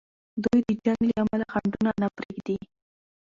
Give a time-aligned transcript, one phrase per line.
[0.43, 2.57] دوی د جنګ جګړو له امله خنډونه نه پریږدي.